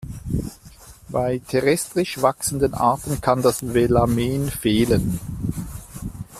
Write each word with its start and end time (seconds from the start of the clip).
Bei 1.09 1.37
terrestrisch 1.47 2.23
wachsenden 2.23 2.73
Arten 2.73 3.21
kann 3.21 3.43
das 3.43 3.71
Velamen 3.75 4.49
fehlen. 4.49 5.19